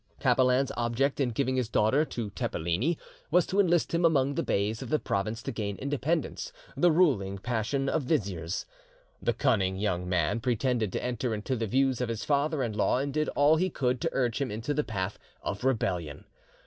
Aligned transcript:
Capelan's 0.19 0.71
object 0.75 1.19
in 1.19 1.29
giving 1.29 1.57
his 1.57 1.69
daughter 1.69 2.03
to 2.05 2.31
Tepeleni 2.31 2.97
was 3.29 3.45
to 3.45 3.59
enlist 3.59 3.93
him 3.93 4.03
among 4.03 4.33
the 4.33 4.41
beys 4.41 4.81
of 4.81 4.89
the 4.89 4.97
province 4.97 5.43
to 5.43 5.51
gain 5.51 5.75
independence, 5.77 6.51
the 6.75 6.89
ruling 6.91 7.37
passion 7.37 7.87
of 7.87 8.01
viziers. 8.01 8.65
The 9.21 9.33
cunning 9.33 9.77
young 9.77 10.09
man 10.09 10.39
pretended 10.39 10.91
to 10.93 11.03
enter 11.03 11.35
into 11.35 11.55
the 11.55 11.67
views 11.67 12.01
of 12.01 12.09
his 12.09 12.23
father 12.23 12.63
in 12.63 12.73
law, 12.73 12.97
and 12.97 13.13
did 13.13 13.29
all 13.35 13.57
he 13.57 13.69
could 13.69 14.01
to 14.01 14.09
urge 14.11 14.41
him 14.41 14.49
into 14.49 14.73
the 14.73 14.83
path 14.83 15.19
of 15.43 15.63
rebellion. 15.63 16.25